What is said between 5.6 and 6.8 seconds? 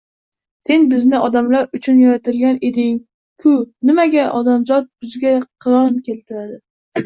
qiron keltiradi.